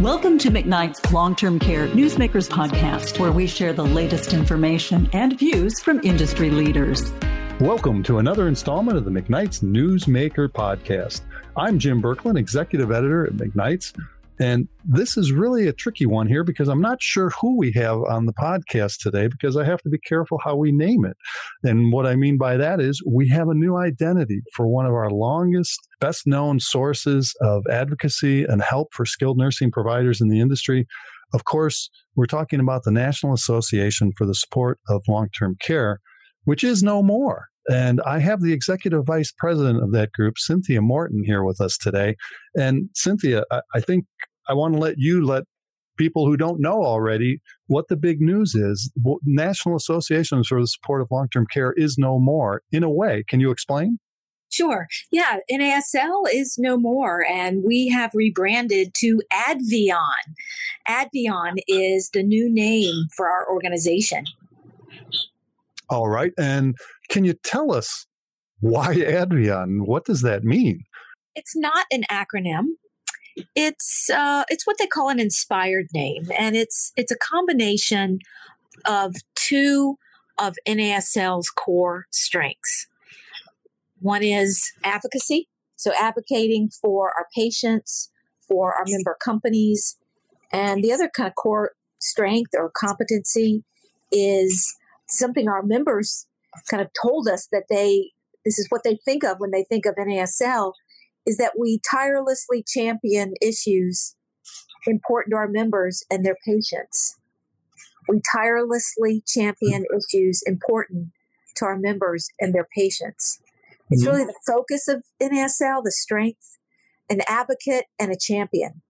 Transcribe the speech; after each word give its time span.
Welcome 0.00 0.38
to 0.38 0.50
McKnight's 0.50 1.12
Long 1.12 1.36
Term 1.36 1.60
Care 1.60 1.86
Newsmakers 1.86 2.50
Podcast, 2.50 3.20
where 3.20 3.30
we 3.30 3.46
share 3.46 3.72
the 3.72 3.84
latest 3.84 4.32
information 4.32 5.08
and 5.12 5.38
views 5.38 5.80
from 5.80 6.00
industry 6.02 6.50
leaders. 6.50 7.12
Welcome 7.60 8.02
to 8.02 8.18
another 8.18 8.48
installment 8.48 8.98
of 8.98 9.04
the 9.04 9.10
McKnight's 9.12 9.60
Newsmaker 9.60 10.48
Podcast. 10.48 11.22
I'm 11.56 11.78
Jim 11.78 12.02
Berklan, 12.02 12.36
Executive 12.36 12.90
Editor 12.90 13.24
at 13.24 13.34
McKnight's. 13.34 13.92
And 14.40 14.68
this 14.84 15.16
is 15.16 15.30
really 15.30 15.68
a 15.68 15.72
tricky 15.72 16.06
one 16.06 16.26
here 16.26 16.42
because 16.42 16.68
I'm 16.68 16.80
not 16.80 17.00
sure 17.00 17.30
who 17.30 17.56
we 17.56 17.72
have 17.72 17.98
on 18.02 18.26
the 18.26 18.32
podcast 18.32 18.98
today 18.98 19.28
because 19.28 19.56
I 19.56 19.64
have 19.64 19.80
to 19.82 19.88
be 19.88 19.98
careful 19.98 20.40
how 20.42 20.56
we 20.56 20.72
name 20.72 21.04
it. 21.04 21.16
And 21.62 21.92
what 21.92 22.06
I 22.06 22.16
mean 22.16 22.36
by 22.36 22.56
that 22.56 22.80
is 22.80 23.00
we 23.06 23.28
have 23.28 23.48
a 23.48 23.54
new 23.54 23.76
identity 23.76 24.42
for 24.52 24.66
one 24.66 24.86
of 24.86 24.92
our 24.92 25.10
longest, 25.10 25.78
best 26.00 26.26
known 26.26 26.58
sources 26.58 27.34
of 27.40 27.64
advocacy 27.70 28.44
and 28.44 28.60
help 28.60 28.88
for 28.92 29.06
skilled 29.06 29.38
nursing 29.38 29.70
providers 29.70 30.20
in 30.20 30.28
the 30.28 30.40
industry. 30.40 30.86
Of 31.32 31.44
course, 31.44 31.88
we're 32.16 32.26
talking 32.26 32.60
about 32.60 32.82
the 32.82 32.92
National 32.92 33.34
Association 33.34 34.12
for 34.16 34.26
the 34.26 34.34
Support 34.34 34.78
of 34.88 35.02
Long 35.08 35.28
Term 35.30 35.56
Care, 35.60 36.00
which 36.44 36.64
is 36.64 36.82
no 36.82 37.02
more. 37.02 37.48
And 37.70 38.00
I 38.02 38.18
have 38.18 38.42
the 38.42 38.52
executive 38.52 39.04
vice 39.06 39.32
president 39.36 39.82
of 39.82 39.92
that 39.92 40.12
group, 40.12 40.38
Cynthia 40.38 40.82
Morton, 40.82 41.22
here 41.24 41.42
with 41.42 41.60
us 41.60 41.78
today. 41.78 42.16
And 42.54 42.90
Cynthia, 42.94 43.44
I, 43.50 43.60
I 43.74 43.80
think 43.80 44.04
I 44.48 44.54
want 44.54 44.74
to 44.74 44.80
let 44.80 44.96
you 44.98 45.24
let 45.24 45.44
people 45.96 46.26
who 46.26 46.36
don't 46.36 46.60
know 46.60 46.82
already 46.84 47.40
what 47.66 47.88
the 47.88 47.96
big 47.96 48.20
news 48.20 48.54
is. 48.54 48.92
National 49.24 49.76
Associations 49.76 50.48
for 50.48 50.60
the 50.60 50.66
Support 50.66 51.02
of 51.02 51.08
Long 51.10 51.28
Term 51.28 51.46
Care 51.46 51.72
is 51.72 51.96
no 51.96 52.18
more. 52.18 52.62
In 52.70 52.82
a 52.82 52.90
way, 52.90 53.24
can 53.28 53.40
you 53.40 53.50
explain? 53.50 53.98
Sure. 54.50 54.86
Yeah, 55.10 55.38
NASL 55.50 56.26
is 56.32 56.56
no 56.58 56.76
more, 56.76 57.24
and 57.28 57.64
we 57.64 57.88
have 57.88 58.12
rebranded 58.14 58.94
to 58.98 59.20
Advion. 59.32 59.96
Advion 60.86 61.54
is 61.66 62.10
the 62.10 62.22
new 62.22 62.48
name 62.48 63.06
for 63.16 63.28
our 63.28 63.50
organization. 63.50 64.26
All 65.90 66.08
right. 66.08 66.32
And 66.38 66.76
can 67.08 67.24
you 67.24 67.34
tell 67.44 67.72
us 67.72 68.06
why 68.60 68.94
Advion? 68.94 69.86
What 69.86 70.04
does 70.04 70.22
that 70.22 70.44
mean? 70.44 70.84
It's 71.34 71.56
not 71.56 71.86
an 71.90 72.04
acronym. 72.10 72.64
It's 73.54 74.08
uh, 74.10 74.44
it's 74.48 74.66
what 74.66 74.78
they 74.78 74.86
call 74.86 75.08
an 75.08 75.18
inspired 75.18 75.86
name, 75.92 76.30
and 76.38 76.56
it's 76.56 76.92
it's 76.96 77.10
a 77.10 77.18
combination 77.18 78.20
of 78.84 79.16
two 79.34 79.98
of 80.38 80.54
NASL's 80.66 81.50
core 81.50 82.06
strengths. 82.10 82.86
One 84.00 84.22
is 84.22 84.72
advocacy, 84.84 85.48
so 85.76 85.92
advocating 85.98 86.68
for 86.68 87.08
our 87.16 87.26
patients, 87.34 88.10
for 88.38 88.72
our 88.74 88.84
member 88.86 89.16
companies, 89.20 89.96
and 90.52 90.84
the 90.84 90.92
other 90.92 91.08
kind 91.08 91.28
of 91.28 91.34
core 91.34 91.72
strength 91.98 92.50
or 92.54 92.70
competency 92.70 93.64
is 94.12 94.76
something 95.08 95.48
our 95.48 95.62
members 95.62 96.26
kind 96.68 96.82
of 96.82 96.90
told 97.00 97.28
us 97.28 97.48
that 97.52 97.64
they 97.68 98.10
this 98.44 98.58
is 98.58 98.66
what 98.68 98.82
they 98.84 98.98
think 99.04 99.24
of 99.24 99.40
when 99.40 99.50
they 99.50 99.64
think 99.64 99.86
of 99.86 99.94
NASL 99.94 100.74
is 101.26 101.38
that 101.38 101.52
we 101.58 101.80
tirelessly 101.90 102.62
champion 102.62 103.34
issues 103.40 104.14
important 104.86 105.32
to 105.32 105.36
our 105.36 105.48
members 105.48 106.04
and 106.10 106.24
their 106.24 106.36
patients. 106.44 107.16
We 108.06 108.20
tirelessly 108.30 109.22
champion 109.26 109.86
issues 109.96 110.42
important 110.46 111.12
to 111.56 111.64
our 111.64 111.78
members 111.78 112.28
and 112.38 112.54
their 112.54 112.66
patients. 112.76 113.40
It's 113.90 114.02
mm-hmm. 114.02 114.12
really 114.12 114.24
the 114.24 114.38
focus 114.46 114.88
of 114.88 115.04
NASL, 115.22 115.82
the 115.82 115.92
strength, 115.92 116.58
an 117.08 117.20
advocate 117.26 117.86
and 117.98 118.12
a 118.12 118.18
champion. 118.18 118.82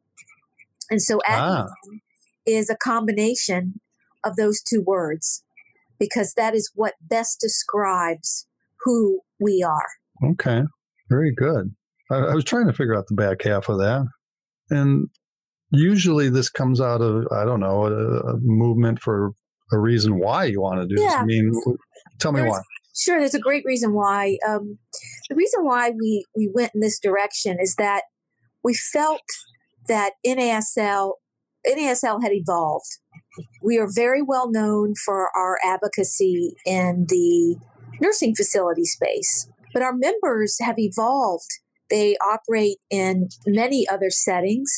And 0.91 1.01
so 1.01 1.21
ah. 1.29 1.67
is 2.45 2.69
a 2.69 2.77
combination 2.77 3.81
of 4.25 4.37
those 4.37 4.61
two 4.61 4.83
words 4.83 5.45
because 5.99 6.35
that 6.37 6.55
is 6.55 6.71
what 6.75 6.95
best 7.01 7.41
describes 7.41 8.47
who 8.85 9.21
we 9.41 9.65
are. 9.67 10.31
Okay, 10.31 10.63
very 11.11 11.33
good. 11.35 11.75
I, 12.11 12.17
I 12.17 12.35
was 12.35 12.45
trying 12.45 12.67
to 12.67 12.73
figure 12.73 12.97
out 12.97 13.07
the 13.09 13.15
back 13.15 13.43
half 13.43 13.69
of 13.69 13.79
that. 13.79 14.07
And 14.71 15.09
usually 15.71 16.29
this 16.29 16.51
comes 16.51 16.81
out 16.81 17.01
of, 17.01 17.27
I 17.33 17.45
don't 17.45 17.61
know, 17.61 17.87
a, 17.87 18.35
a 18.35 18.37
movement 18.41 19.01
for 19.01 19.33
a 19.73 19.79
reason 19.79 20.19
why 20.19 20.45
you 20.45 20.61
want 20.61 20.81
to 20.81 20.95
do 20.95 21.01
yeah. 21.01 21.09
this. 21.09 21.17
I 21.17 21.25
mean, 21.25 21.53
tell 22.21 22.33
me 22.33 22.41
there's, 22.41 22.51
why. 22.51 22.61
Sure, 22.97 23.19
there's 23.19 23.35
a 23.35 23.41
great 23.41 23.65
reason 23.65 23.95
why. 23.95 24.39
Um, 24.47 24.79
the 25.29 25.35
reason 25.35 25.65
why 25.65 25.91
we, 25.91 26.25
we 26.37 26.51
went 26.55 26.73
in 26.75 26.81
this 26.81 26.99
direction 26.99 27.59
is 27.61 27.75
that 27.77 28.03
we 28.63 28.75
felt 28.75 29.23
that 29.89 30.13
NASL, 30.27 31.15
NASL 31.67 32.23
had 32.23 32.33
evolved 32.33 32.99
we 33.63 33.79
are 33.79 33.89
very 33.93 34.23
well 34.23 34.51
known 34.51 34.95
for 34.95 35.29
our 35.37 35.59
advocacy 35.65 36.55
in 36.65 37.07
the 37.09 37.57
nursing 38.01 38.35
facility 38.35 38.85
space, 38.85 39.49
but 39.73 39.83
our 39.83 39.95
members 39.95 40.57
have 40.61 40.79
evolved. 40.79 41.51
They 41.91 42.17
operate 42.17 42.79
in 42.91 43.29
many 43.47 43.87
other 43.89 44.11
settings. 44.11 44.71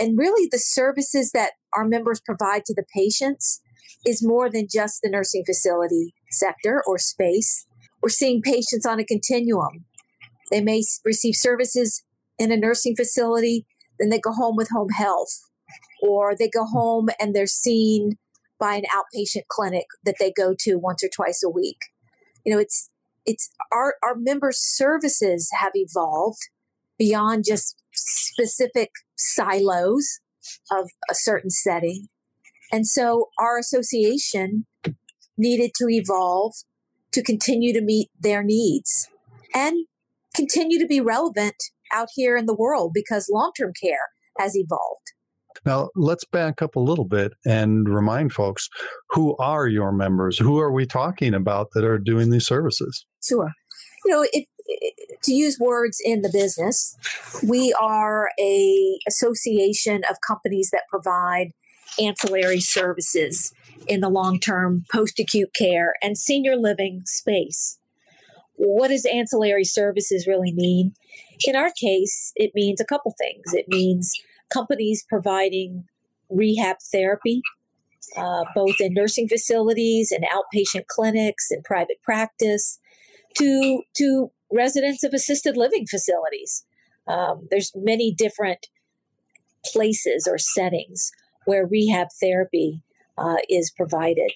And 0.00 0.18
really, 0.18 0.48
the 0.50 0.58
services 0.58 1.32
that 1.32 1.52
our 1.74 1.84
members 1.84 2.20
provide 2.20 2.64
to 2.66 2.74
the 2.74 2.84
patients 2.94 3.60
is 4.06 4.24
more 4.24 4.48
than 4.48 4.68
just 4.72 5.00
the 5.02 5.10
nursing 5.10 5.44
facility 5.44 6.14
sector 6.30 6.82
or 6.86 6.98
space. 6.98 7.66
We're 8.02 8.08
seeing 8.08 8.40
patients 8.40 8.86
on 8.86 8.98
a 8.98 9.04
continuum. 9.04 9.84
They 10.50 10.60
may 10.60 10.82
receive 11.04 11.34
services 11.36 12.02
in 12.38 12.50
a 12.50 12.56
nursing 12.56 12.96
facility, 12.96 13.66
then 13.98 14.08
they 14.08 14.18
go 14.18 14.32
home 14.32 14.56
with 14.56 14.70
home 14.70 14.88
health 14.96 15.49
or 16.02 16.34
they 16.36 16.48
go 16.48 16.64
home 16.64 17.08
and 17.20 17.34
they're 17.34 17.46
seen 17.46 18.18
by 18.58 18.74
an 18.74 18.84
outpatient 18.94 19.46
clinic 19.48 19.86
that 20.04 20.16
they 20.18 20.30
go 20.30 20.54
to 20.58 20.78
once 20.78 21.02
or 21.02 21.08
twice 21.08 21.42
a 21.44 21.50
week. 21.50 21.78
You 22.44 22.52
know, 22.52 22.60
it's 22.60 22.90
it's 23.26 23.50
our 23.72 23.96
our 24.02 24.14
member 24.14 24.50
services 24.52 25.50
have 25.58 25.72
evolved 25.74 26.48
beyond 26.98 27.44
just 27.46 27.76
specific 27.94 28.90
silos 29.16 30.20
of 30.70 30.90
a 31.10 31.14
certain 31.14 31.50
setting. 31.50 32.08
And 32.72 32.86
so 32.86 33.30
our 33.38 33.58
association 33.58 34.66
needed 35.36 35.72
to 35.76 35.88
evolve 35.88 36.54
to 37.12 37.22
continue 37.22 37.72
to 37.72 37.80
meet 37.80 38.08
their 38.18 38.42
needs 38.42 39.08
and 39.54 39.86
continue 40.34 40.78
to 40.78 40.86
be 40.86 41.00
relevant 41.00 41.56
out 41.92 42.08
here 42.14 42.36
in 42.36 42.46
the 42.46 42.54
world 42.54 42.92
because 42.94 43.28
long 43.32 43.52
term 43.58 43.72
care 43.80 44.10
has 44.38 44.56
evolved. 44.56 45.12
Now, 45.64 45.90
let's 45.94 46.24
back 46.24 46.62
up 46.62 46.76
a 46.76 46.80
little 46.80 47.04
bit 47.04 47.32
and 47.44 47.88
remind 47.88 48.32
folks 48.32 48.68
who 49.10 49.36
are 49.36 49.66
your 49.66 49.92
members? 49.92 50.38
Who 50.38 50.58
are 50.58 50.72
we 50.72 50.86
talking 50.86 51.34
about 51.34 51.68
that 51.74 51.84
are 51.84 51.98
doing 51.98 52.30
these 52.30 52.46
services? 52.46 53.06
Sure. 53.22 53.52
You 54.04 54.12
know, 54.12 54.26
if, 54.32 54.46
to 55.22 55.32
use 55.32 55.58
words 55.58 56.00
in 56.02 56.22
the 56.22 56.30
business, 56.32 56.96
we 57.46 57.74
are 57.80 58.30
a 58.38 58.98
association 59.06 60.02
of 60.08 60.16
companies 60.26 60.70
that 60.72 60.84
provide 60.88 61.48
ancillary 61.98 62.60
services 62.60 63.52
in 63.86 64.00
the 64.00 64.08
long-term 64.08 64.84
post-acute 64.92 65.52
care 65.54 65.94
and 66.02 66.16
senior 66.16 66.56
living 66.56 67.02
space. 67.04 67.78
What 68.54 68.88
does 68.88 69.06
ancillary 69.06 69.64
services 69.64 70.26
really 70.26 70.52
mean? 70.52 70.94
In 71.46 71.56
our 71.56 71.70
case, 71.70 72.32
it 72.36 72.52
means 72.54 72.80
a 72.80 72.84
couple 72.84 73.14
things. 73.18 73.54
It 73.54 73.66
means 73.68 74.12
companies 74.52 75.04
providing 75.08 75.84
rehab 76.28 76.76
therapy, 76.92 77.42
uh, 78.16 78.44
both 78.54 78.76
in 78.80 78.94
nursing 78.94 79.28
facilities 79.28 80.12
and 80.12 80.24
outpatient 80.24 80.86
clinics 80.86 81.50
and 81.50 81.64
private 81.64 82.02
practice, 82.02 82.78
to 83.36 83.82
to 83.96 84.30
residents 84.52 85.04
of 85.04 85.12
assisted 85.12 85.56
living 85.56 85.86
facilities. 85.86 86.64
Um, 87.06 87.46
there's 87.50 87.72
many 87.74 88.12
different 88.12 88.66
places 89.64 90.28
or 90.30 90.38
settings 90.38 91.10
where 91.44 91.66
rehab 91.66 92.08
therapy 92.20 92.82
uh, 93.18 93.36
is 93.48 93.70
provided, 93.70 94.32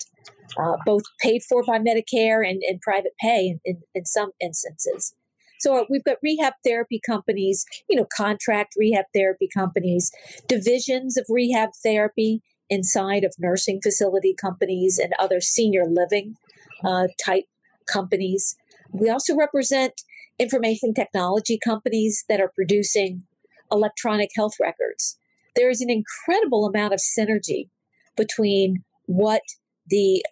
uh, 0.59 0.77
both 0.85 1.03
paid 1.21 1.43
for 1.43 1.65
by 1.65 1.79
Medicare 1.79 2.49
and, 2.49 2.63
and 2.63 2.81
private 2.81 3.15
pay 3.21 3.47
in, 3.47 3.61
in, 3.65 3.83
in 3.95 4.05
some 4.05 4.31
instances. 4.41 5.15
So 5.61 5.87
we've 5.89 6.05
got 6.05 6.19
rehab 6.23 6.55
therapy 6.65 7.01
companies, 7.05 7.65
you 7.89 7.97
know, 7.97 8.07
contract 8.15 8.75
rehab 8.77 9.07
therapy 9.15 9.49
companies, 9.53 10.11
divisions 10.47 11.17
of 11.17 11.27
rehab 11.29 11.71
therapy 11.83 12.43
inside 12.69 13.25
of 13.25 13.35
nursing 13.39 13.81
facility 13.83 14.35
companies 14.39 14.99
and 14.99 15.13
other 15.19 15.41
senior 15.41 15.85
living 15.87 16.37
uh, 16.85 17.09
type 17.25 17.45
companies. 17.87 18.57
We 18.93 19.11
also 19.11 19.35
represent 19.37 20.03
information 20.39 20.95
technology 20.95 21.59
companies 21.63 22.25
that 22.29 22.41
are 22.41 22.53
producing 22.55 23.25
electronic 23.71 24.31
health 24.37 24.55
records. 24.61 25.19
There 25.57 25.71
is 25.71 25.81
an 25.81 25.91
incredible 25.91 26.67
amount 26.67 26.95
of 26.95 27.01
synergy 27.01 27.69
between 28.17 28.85
what 29.07 29.43
the 29.87 30.25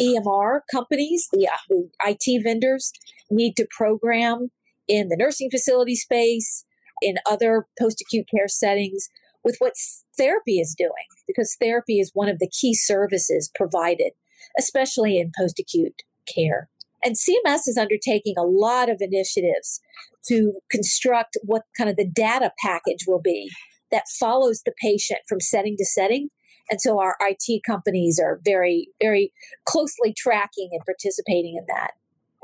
EMR 0.00 0.60
companies, 0.70 1.28
the, 1.32 1.48
the 1.68 1.90
IT 2.04 2.42
vendors 2.42 2.92
need 3.30 3.56
to 3.56 3.66
program 3.70 4.50
in 4.88 5.08
the 5.08 5.16
nursing 5.16 5.50
facility 5.50 5.94
space, 5.94 6.64
in 7.02 7.16
other 7.28 7.66
post 7.78 8.00
acute 8.00 8.26
care 8.30 8.48
settings, 8.48 9.08
with 9.42 9.56
what 9.58 9.74
therapy 10.16 10.58
is 10.58 10.74
doing, 10.76 10.90
because 11.26 11.56
therapy 11.60 11.98
is 12.00 12.10
one 12.14 12.28
of 12.28 12.38
the 12.38 12.48
key 12.48 12.74
services 12.74 13.50
provided, 13.54 14.12
especially 14.58 15.18
in 15.18 15.32
post 15.38 15.58
acute 15.58 16.02
care. 16.32 16.68
And 17.04 17.16
CMS 17.16 17.68
is 17.68 17.76
undertaking 17.78 18.34
a 18.38 18.44
lot 18.44 18.88
of 18.88 18.98
initiatives 19.00 19.80
to 20.26 20.54
construct 20.70 21.36
what 21.42 21.62
kind 21.76 21.90
of 21.90 21.96
the 21.96 22.08
data 22.08 22.52
package 22.62 23.04
will 23.06 23.20
be 23.20 23.50
that 23.90 24.04
follows 24.18 24.62
the 24.64 24.72
patient 24.80 25.20
from 25.28 25.40
setting 25.40 25.76
to 25.76 25.84
setting. 25.84 26.30
And 26.70 26.80
so 26.80 26.98
our 26.98 27.16
IT 27.20 27.62
companies 27.66 28.18
are 28.18 28.40
very, 28.42 28.88
very 29.02 29.32
closely 29.66 30.14
tracking 30.16 30.70
and 30.72 30.80
participating 30.86 31.56
in 31.58 31.66
that. 31.68 31.92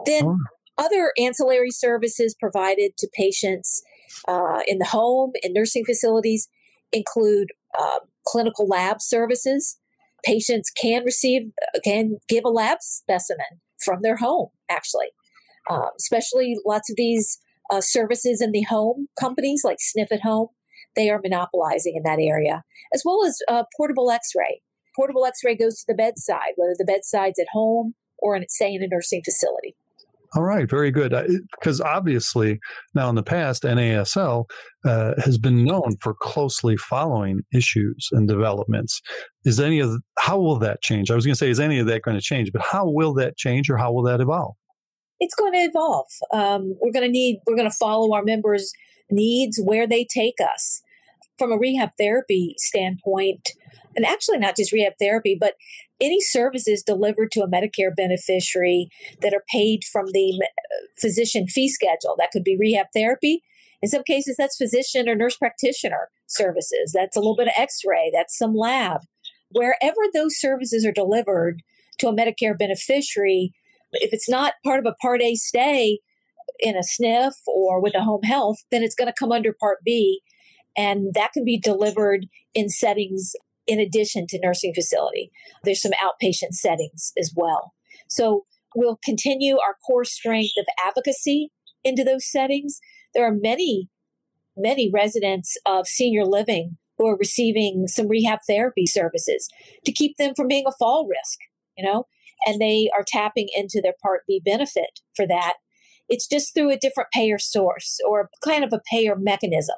Then. 0.05 0.39
Other 0.81 1.13
ancillary 1.19 1.71
services 1.71 2.35
provided 2.41 2.97
to 2.99 3.09
patients 3.13 3.83
uh, 4.27 4.61
in 4.67 4.79
the 4.79 4.87
home, 4.87 5.33
in 5.43 5.53
nursing 5.53 5.85
facilities, 5.85 6.49
include 6.93 7.49
uh, 7.79 8.01
clinical 8.27 8.67
lab 8.67 9.01
services. 9.01 9.79
Patients 10.25 10.71
can 10.71 11.05
receive, 11.05 11.43
can 11.85 12.19
give 12.29 12.45
a 12.45 12.49
lab 12.49 12.79
specimen 12.81 13.61
from 13.85 14.03
their 14.03 14.17
home, 14.17 14.49
actually. 14.69 15.09
Um, 15.71 15.91
especially 15.99 16.57
lots 16.67 16.91
of 16.91 16.97
these 16.97 17.39
uh, 17.71 17.81
services 17.81 18.41
in 18.41 18.51
the 18.53 18.63
home 18.63 19.09
companies 19.19 19.63
like 19.65 19.77
Sniff 19.79 20.11
at 20.11 20.23
Home, 20.23 20.49
they 20.97 21.11
are 21.11 21.21
monopolizing 21.23 21.95
in 21.97 22.03
that 22.03 22.19
area, 22.19 22.65
as 22.93 23.03
well 23.05 23.25
as 23.25 23.39
uh, 23.49 23.65
portable 23.77 24.11
x 24.11 24.31
ray. 24.37 24.63
Portable 24.97 25.25
x 25.25 25.41
ray 25.45 25.55
goes 25.55 25.77
to 25.81 25.85
the 25.87 25.95
bedside, 25.95 26.55
whether 26.57 26.75
the 26.77 26.85
bedside's 26.85 27.39
at 27.39 27.47
home 27.53 27.95
or, 28.19 28.35
in, 28.35 28.45
say, 28.49 28.75
in 28.75 28.83
a 28.83 28.89
nursing 28.89 29.23
facility. 29.25 29.77
All 30.37 30.45
right, 30.45 30.71
very 30.71 30.93
good. 30.93 31.13
Because 31.59 31.81
obviously, 31.81 32.61
now 32.95 33.09
in 33.09 33.17
the 33.17 33.23
past, 33.23 33.65
NASL 33.65 34.45
uh, 34.85 35.15
has 35.25 35.39
been 35.39 35.65
known 35.65 35.97
for 36.01 36.15
closely 36.15 36.77
following 36.77 37.41
issues 37.53 38.09
and 38.13 38.29
developments. 38.29 39.01
Is 39.45 39.59
any 39.59 39.81
of 39.81 39.97
how 40.19 40.39
will 40.39 40.59
that 40.61 40.83
change? 40.83 41.11
I 41.11 41.17
was 41.17 41.27
going 41.27 41.35
to 41.35 41.39
say, 41.39 41.51
is 41.51 41.59
any 41.59 41.81
of 41.81 41.87
that 41.89 42.03
going 42.03 42.17
to 42.17 42.23
change? 42.23 42.53
But 42.53 42.63
how 42.63 42.89
will 42.89 43.13
that 43.15 43.37
change, 43.37 43.69
or 43.69 43.77
how 43.77 43.93
will 43.93 44.05
that 44.05 44.21
evolve? 44.21 44.55
It's 45.19 45.35
going 45.35 45.53
to 45.53 45.59
evolve. 45.59 46.07
Um, 46.33 46.77
we're 46.81 46.93
going 46.93 47.07
to 47.07 47.13
need. 47.13 47.41
We're 47.47 47.57
going 47.57 47.71
to 47.71 47.77
follow 47.77 48.15
our 48.15 48.23
members' 48.23 48.73
needs 49.11 49.61
where 49.63 49.87
they 49.87 50.05
take 50.05 50.37
us. 50.41 50.83
From 51.39 51.53
a 51.53 51.57
rehab 51.57 51.91
therapy 51.99 52.55
standpoint, 52.59 53.49
and 53.97 54.05
actually 54.05 54.39
not 54.39 54.57
just 54.57 54.73
rehab 54.73 54.93
therapy, 55.01 55.37
but 55.41 55.55
any 56.01 56.21
services 56.21 56.83
delivered 56.83 57.31
to 57.33 57.43
a 57.43 57.49
Medicare 57.49 57.95
beneficiary 57.95 58.89
that 59.21 59.35
are 59.35 59.45
paid 59.51 59.81
from 59.91 60.07
the 60.13 60.41
uh, 60.43 60.87
physician 61.01 61.47
fee 61.47 61.69
schedule. 61.69 62.15
That 62.19 62.31
could 62.33 62.45
be 62.45 62.57
rehab 62.59 62.87
therapy. 62.95 63.43
In 63.83 63.89
some 63.89 64.03
cases, 64.05 64.37
that's 64.37 64.57
physician 64.57 65.09
or 65.09 65.15
nurse 65.15 65.37
practitioner 65.37 66.09
services. 66.27 66.93
That's 66.95 67.17
a 67.17 67.21
little 67.21 67.37
bit 67.37 67.49
of 67.49 67.55
x 67.57 67.81
ray, 67.85 68.11
that's 68.13 68.37
some 68.37 68.55
lab. 68.55 69.03
Wherever 69.51 70.01
those 70.13 70.39
services 70.39 70.85
are 70.87 70.93
delivered 70.93 71.63
to 71.99 72.09
a 72.09 72.15
Medicare 72.15 72.57
beneficiary, 72.57 73.53
if 73.93 74.13
it's 74.13 74.29
not 74.29 74.55
part 74.65 74.79
of 74.79 74.87
a 74.87 74.95
Part 75.03 75.23
A 75.23 75.35
stay 75.35 75.99
in 76.61 76.77
a 76.77 76.81
SNF 76.81 77.33
or 77.47 77.83
with 77.83 77.95
a 77.95 78.03
home 78.03 78.23
health, 78.23 78.59
then 78.71 78.83
it's 78.83 78.95
going 78.95 79.09
to 79.09 79.15
come 79.19 79.33
under 79.33 79.53
Part 79.53 79.79
B. 79.85 80.21
And 80.77 81.15
that 81.15 81.33
can 81.33 81.45
be 81.45 81.59
delivered 81.59 82.27
in 82.55 82.69
settings 82.69 83.33
in 83.67 83.79
addition 83.81 84.27
to 84.29 84.41
nursing 84.43 84.73
facility. 84.75 85.31
There's 85.65 85.83
some 85.83 85.93
outpatient 85.93 86.53
settings 86.53 87.13
as 87.19 87.33
well. 87.37 87.73
So 88.09 88.45
we'll 88.75 88.99
continue 89.05 89.59
our 89.59 89.77
core 89.87 90.05
strength 90.05 90.55
of 90.59 90.67
advocacy 90.85 91.51
into 91.85 92.05
those 92.05 92.31
settings. 92.31 92.81
There 93.15 93.27
are 93.27 93.35
many, 93.35 93.89
many 94.57 94.91
residents 94.93 95.57
of 95.67 95.87
senior 95.87 96.25
living 96.25 96.77
who 96.99 97.07
are 97.07 97.17
receiving 97.17 97.87
some 97.87 98.09
rehab 98.09 98.41
therapy 98.47 98.87
services 98.87 99.49
to 99.85 99.93
keep 99.93 100.17
them 100.19 100.35
from 100.35 100.49
being 100.49 100.65
a 100.67 100.73
fall 100.79 101.09
risk, 101.09 101.39
you 101.77 101.85
know, 101.85 102.05
and 102.47 102.61
they 102.61 102.91
are 102.95 103.05
tapping 103.07 103.49
into 103.55 103.81
their 103.83 103.95
Part 104.03 104.23
B 104.27 104.41
benefit 104.45 105.01
for 105.15 105.27
that. 105.27 105.55
It's 106.09 106.27
just 106.27 106.53
through 106.53 106.71
a 106.71 106.79
different 106.79 107.11
payer 107.15 107.39
source 107.39 107.99
or 108.07 108.29
kind 108.45 108.65
of 108.65 108.73
a 108.73 108.83
payer 108.91 109.17
mechanism. 109.17 109.77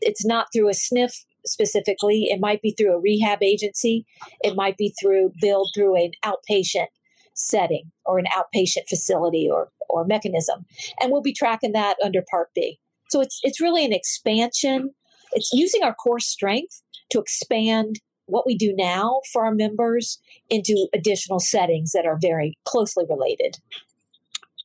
It's 0.00 0.24
not 0.24 0.48
through 0.52 0.68
a 0.68 0.72
SNF 0.72 1.24
specifically. 1.46 2.28
It 2.30 2.40
might 2.40 2.62
be 2.62 2.72
through 2.72 2.94
a 2.94 3.00
rehab 3.00 3.42
agency. 3.42 4.06
It 4.42 4.56
might 4.56 4.76
be 4.76 4.94
through 5.00 5.32
billed 5.40 5.70
through 5.74 5.96
an 5.96 6.12
outpatient 6.24 6.88
setting 7.34 7.90
or 8.04 8.18
an 8.18 8.26
outpatient 8.26 8.88
facility 8.88 9.48
or 9.50 9.70
or 9.88 10.04
mechanism. 10.04 10.66
And 11.00 11.10
we'll 11.10 11.22
be 11.22 11.32
tracking 11.32 11.72
that 11.72 11.96
under 12.02 12.22
Part 12.22 12.50
B. 12.54 12.78
So 13.10 13.20
it's 13.20 13.40
it's 13.42 13.60
really 13.60 13.84
an 13.84 13.92
expansion. 13.92 14.94
It's 15.32 15.50
using 15.52 15.82
our 15.82 15.94
core 15.94 16.20
strength 16.20 16.82
to 17.10 17.20
expand 17.20 18.00
what 18.26 18.46
we 18.46 18.56
do 18.56 18.72
now 18.76 19.20
for 19.32 19.44
our 19.44 19.54
members 19.54 20.20
into 20.48 20.88
additional 20.94 21.40
settings 21.40 21.92
that 21.92 22.06
are 22.06 22.18
very 22.20 22.56
closely 22.64 23.04
related. 23.08 23.56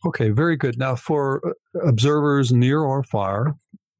Okay, 0.05 0.29
very 0.29 0.55
good. 0.55 0.77
Now, 0.77 0.95
for 0.95 1.41
uh, 1.45 1.87
observers 1.87 2.51
near 2.51 2.81
or 2.81 3.01
far 3.01 3.55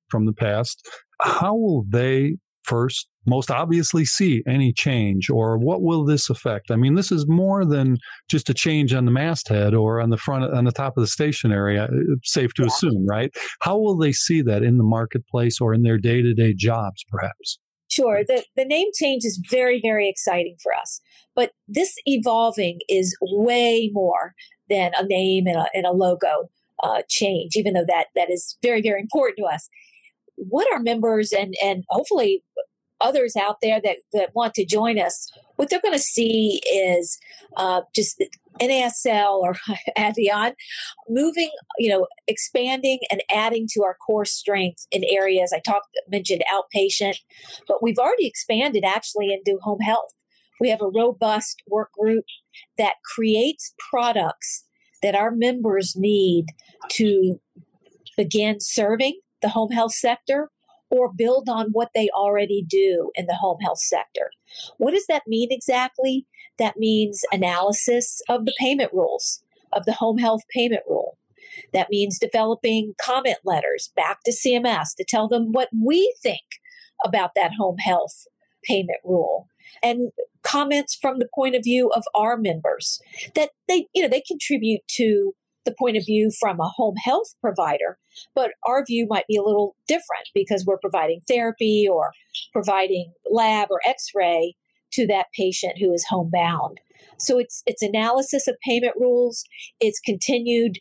from 0.10 0.28
the 0.28 0.34
past, 0.34 0.88
how 1.20 1.56
will 1.56 1.84
they 1.90 2.38
first 2.66 3.08
most 3.28 3.50
obviously 3.50 4.06
see 4.06 4.44
any 4.48 4.72
change 4.72 5.30
or 5.30 5.58
what 5.58 5.82
will 5.82 6.06
this 6.06 6.30
affect? 6.30 6.72
I 6.72 6.76
mean 6.76 6.96
this 6.96 7.12
is 7.12 7.26
more 7.28 7.66
than 7.66 7.98
just 8.30 8.50
a 8.50 8.54
change 8.54 8.94
on 8.94 9.06
the 9.06 9.12
masthead 9.12 9.74
or 9.74 10.00
on 10.02 10.10
the 10.10 10.18
front 10.18 10.54
on 10.54 10.66
the 10.66 10.72
top 10.72 10.98
of 10.98 11.02
the 11.02 11.08
station 11.08 11.52
area 11.52 11.86
uh, 11.86 12.16
safe 12.24 12.54
to 12.56 12.64
yeah. 12.64 12.68
assume 12.68 13.06
right? 13.08 13.32
How 13.62 13.78
will 13.78 13.98
they 13.98 14.12
see 14.12 14.42
that 14.44 14.64
in 14.64 14.78
the 14.78 14.84
marketplace 14.84 15.60
or 15.60 15.74
in 15.74 15.84
their 15.84 15.98
day-to-day 15.98 16.54
jobs 16.54 17.04
perhaps? 17.10 17.60
Sure. 17.90 18.24
The, 18.28 18.44
the 18.56 18.66
name 18.66 18.88
change 18.98 19.24
is 19.26 19.42
very 19.50 19.80
very 19.84 20.10
exciting 20.10 20.58
for 20.62 20.74
us 20.74 21.02
but 21.36 21.52
this 21.68 21.96
evolving 22.06 22.80
is 22.88 23.16
way 23.22 23.90
more 23.94 24.34
than 24.70 24.92
a 24.98 25.06
name 25.06 25.46
and 25.48 25.58
a, 25.58 25.68
and 25.74 25.86
a 25.86 25.92
logo 25.92 26.50
uh, 26.84 27.02
change 27.10 27.56
even 27.56 27.74
though 27.74 27.86
that 27.86 28.08
that 28.16 28.30
is 28.30 28.58
very 28.62 28.82
very 28.82 29.02
important 29.02 29.38
to 29.38 29.46
us. 29.46 29.70
What 30.36 30.72
our 30.74 30.80
members 30.80 31.32
and 31.32 31.54
and 31.64 31.84
hopefully 31.90 32.44
others 33.02 33.36
out 33.36 33.58
there 33.62 33.82
that, 33.82 33.98
that 34.14 34.30
want 34.34 34.54
to 34.56 34.66
join 34.66 35.00
us, 35.00 35.32
what 35.56 35.70
they're 35.70 35.82
going 35.82 35.94
to 35.94 36.00
see 36.00 36.62
is 36.72 37.18
uh, 37.58 37.82
just 37.96 38.22
NASL 38.62 39.40
or 39.40 39.56
Advion 39.98 40.54
moving, 41.10 41.52
you 41.78 41.90
know, 41.90 42.08
expanding 42.28 43.00
and 43.12 43.22
adding 43.32 43.68
to 43.72 43.84
our 43.84 43.96
core 43.96 44.26
strength 44.26 44.86
in 44.92 45.04
areas 45.10 45.54
I 45.54 45.60
talked 45.60 45.88
mentioned 46.10 46.44
outpatient, 46.52 47.18
but 47.68 47.82
we've 47.82 48.00
already 48.00 48.28
expanded 48.28 48.84
actually 48.86 49.34
into 49.34 49.60
home 49.62 49.82
health. 49.82 50.14
We 50.60 50.70
have 50.70 50.82
a 50.82 50.88
robust 50.88 51.62
work 51.68 51.92
group 51.92 52.26
that 52.78 52.96
creates 53.14 53.74
products 53.90 54.66
that 55.02 55.16
our 55.16 55.32
members 55.32 55.94
need 55.98 56.46
to 56.92 57.40
begin 58.18 58.58
serving 58.60 59.20
the 59.42 59.50
home 59.50 59.72
health 59.72 59.94
sector 59.94 60.50
or 60.90 61.12
build 61.12 61.50
on 61.50 61.68
what 61.72 61.90
they 61.94 62.10
already 62.10 62.64
do 62.68 63.12
in 63.16 63.26
the 63.26 63.36
home 63.36 63.60
health 63.62 63.80
sector. 63.80 64.32
What 64.78 64.92
does 64.92 65.06
that 65.08 65.24
mean 65.28 65.50
exactly? 65.52 66.26
That 66.58 66.78
means 66.78 67.24
analysis 67.32 68.22
of 68.30 68.46
the 68.46 68.54
payment 68.60 68.94
rules, 68.94 69.44
of 69.74 69.86
the 69.86 69.94
home 69.94 70.18
health 70.18 70.42
payment 70.54 70.84
rule. 70.88 71.18
That 71.74 71.90
means 71.90 72.20
developing 72.20 72.94
comment 73.02 73.38
letters 73.44 73.92
back 73.96 74.20
to 74.26 74.32
CMS 74.32 74.96
to 74.98 75.06
tell 75.08 75.28
them 75.28 75.52
what 75.52 75.70
we 75.74 76.16
think 76.22 76.44
about 77.04 77.32
that 77.36 77.52
home 77.58 77.78
health 77.78 78.26
payment 78.64 79.00
rule 79.04 79.48
and 79.84 80.12
comments 80.44 80.96
from 81.00 81.20
the 81.20 81.28
point 81.34 81.56
of 81.56 81.64
view 81.64 81.90
of 81.96 82.04
our 82.16 82.38
members 82.38 83.00
that 83.36 83.52
they 83.68 83.88
you 83.94 84.02
know 84.02 84.08
they 84.08 84.22
contribute 84.22 84.82
to 84.88 85.34
the 85.66 85.76
point 85.78 85.98
of 85.98 86.06
view 86.06 86.32
from 86.40 86.60
a 86.60 86.70
home 86.70 86.96
health 87.04 87.34
provider, 87.42 87.98
but 88.34 88.52
our 88.64 88.84
view 88.86 89.08
might 89.10 89.28
be 89.28 89.36
a 89.36 89.44
little 89.44 89.76
different 89.88 90.30
because 90.34 90.64
we're 90.66 90.78
providing 90.78 91.22
therapy 91.28 91.88
or 91.92 92.12
providing 92.54 93.14
lab 93.30 93.70
or 93.72 93.80
x-ray 93.86 94.56
to 94.94 95.06
that 95.08 95.28
patient 95.36 95.74
who 95.80 95.94
is 95.94 96.06
homebound. 96.10 96.80
So 97.18 97.38
it's 97.40 97.64
it's 97.66 97.82
analysis 97.82 98.48
of 98.48 98.56
payment 98.66 98.94
rules, 98.98 99.44
it's 99.80 100.00
continued 100.00 100.80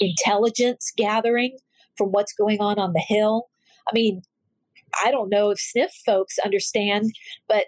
intelligence 0.00 0.92
gathering 0.96 1.58
from 1.96 2.10
what's 2.10 2.32
going 2.32 2.60
on 2.60 2.78
on 2.78 2.92
the 2.92 3.04
hill. 3.06 3.48
I 3.90 3.94
mean, 3.94 4.22
I 5.04 5.10
don't 5.10 5.28
know 5.28 5.50
if 5.50 5.58
SNF 5.58 5.90
folks 6.06 6.38
understand, 6.38 7.12
but 7.48 7.64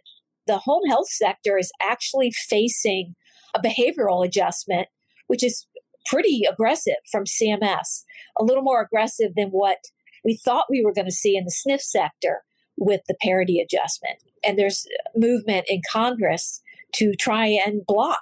the 0.46 0.58
home 0.58 0.84
health 0.88 1.08
sector 1.08 1.58
is 1.58 1.72
actually 1.80 2.30
facing 2.30 3.14
a 3.54 3.60
behavioral 3.60 4.24
adjustment, 4.24 4.88
which 5.26 5.44
is 5.44 5.66
pretty 6.10 6.42
aggressive 6.50 6.94
from 7.10 7.24
CMS, 7.24 8.04
a 8.38 8.44
little 8.44 8.62
more 8.62 8.82
aggressive 8.82 9.32
than 9.36 9.48
what 9.48 9.78
we 10.24 10.36
thought 10.36 10.66
we 10.68 10.82
were 10.84 10.92
going 10.92 11.06
to 11.06 11.12
see 11.12 11.36
in 11.36 11.44
the 11.44 11.52
SNF 11.52 11.80
sector 11.80 12.42
with 12.76 13.02
the 13.08 13.16
parity 13.22 13.60
adjustment. 13.60 14.18
And 14.44 14.58
there's 14.58 14.86
movement 15.14 15.66
in 15.68 15.82
Congress 15.90 16.62
to 16.94 17.14
try 17.14 17.46
and 17.46 17.86
block 17.86 18.20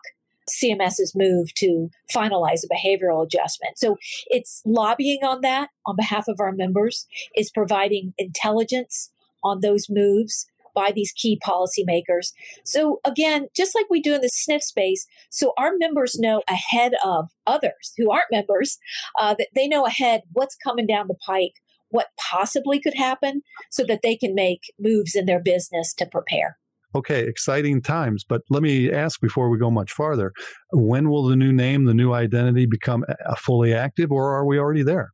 CMS's 0.49 1.13
move 1.15 1.53
to 1.55 1.91
finalize 2.15 2.61
a 2.65 2.75
behavioral 2.75 3.25
adjustment. 3.25 3.79
So 3.79 3.97
it's 4.29 4.63
lobbying 4.65 5.21
on 5.23 5.43
that 5.43 5.71
on 5.87 5.97
behalf 5.97 6.27
of 6.29 6.41
our 6.41 6.53
members, 6.53 7.07
is 7.37 7.51
providing 7.51 8.15
intelligence 8.19 9.11
on 9.45 9.61
those 9.61 9.87
moves 9.89 10.47
by 10.79 10.93
these 10.93 11.13
key 11.13 11.41
policymakers. 11.45 12.33
So, 12.65 13.01
again, 13.05 13.49
just 13.57 13.75
like 13.75 13.87
we 13.91 14.01
do 14.01 14.15
in 14.15 14.21
the 14.21 14.31
SNF 14.31 14.63
space, 14.63 15.07
so 15.29 15.53
our 15.59 15.73
members 15.77 16.17
know 16.21 16.43
ahead 16.49 16.93
of 17.05 17.31
others 17.49 17.95
who 17.97 18.13
aren't 18.13 18.31
members, 18.31 18.79
uh, 19.19 19.35
that 19.39 19.49
they 19.57 19.67
know 19.67 19.87
ahead 19.87 20.23
what's 20.33 20.55
coming 20.63 20.87
down 20.87 21.09
the 21.09 21.17
pike, 21.27 21.55
what 21.89 22.09
possibly 22.31 22.79
could 22.81 22.95
happen, 22.95 23.43
so 23.73 23.83
that 23.89 24.03
they 24.05 24.17
can 24.17 24.37
make 24.37 24.73
moves 24.79 25.17
in 25.17 25.27
their 25.27 25.43
business 25.43 25.93
to 25.95 26.07
prepare. 26.07 26.59
Okay, 26.95 27.25
exciting 27.25 27.83
times. 27.83 28.25
But 28.27 28.43
let 28.49 28.63
me 28.63 28.93
ask 28.93 29.21
before 29.21 29.51
we 29.51 29.59
go 29.59 29.73
much 29.73 29.93
farther 29.93 30.33
when 30.71 31.11
will 31.11 31.27
the 31.27 31.37
new 31.37 31.53
name, 31.53 31.87
the 31.87 31.93
new 31.95 32.13
identity 32.13 32.67
become 32.67 33.05
fully 33.37 33.75
active, 33.75 34.13
or 34.13 34.33
are 34.33 34.47
we 34.47 34.61
already 34.61 34.85
there? 34.85 35.11